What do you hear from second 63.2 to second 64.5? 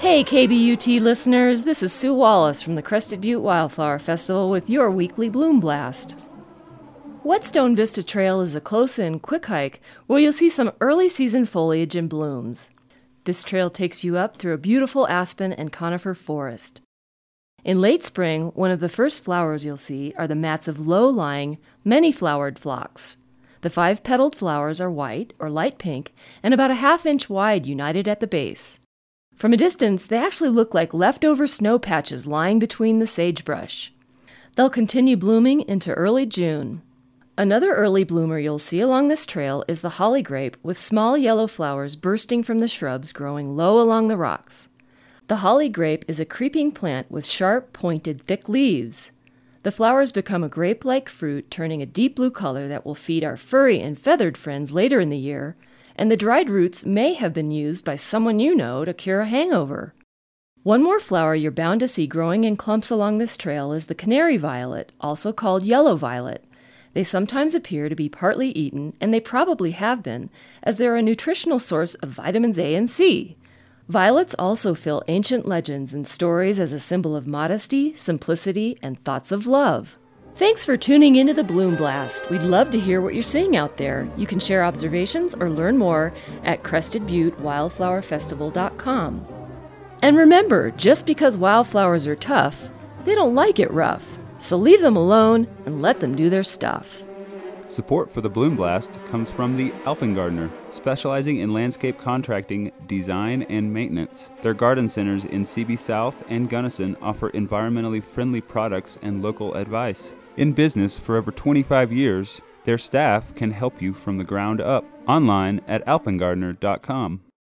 trail is the canary